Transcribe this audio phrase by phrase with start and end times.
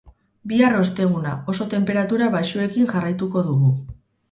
[0.53, 3.73] Bihar, osteguna, oso tenperatura baxuekin jarraituko dugu.